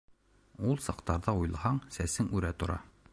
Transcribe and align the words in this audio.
—Ул 0.69 0.79
саҡтарҙы 0.85 1.37
уйлаһаң, 1.43 1.79
сәсең 1.99 2.33
үрә 2.39 2.51
тора. 2.65 2.79